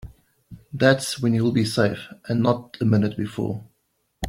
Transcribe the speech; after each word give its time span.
That's 0.73 1.19
when 1.19 1.33
he'll 1.33 1.51
be 1.51 1.63
safe 1.63 2.07
and 2.27 2.41
not 2.41 2.75
a 2.81 2.85
minute 2.85 3.15
before. 3.15 3.63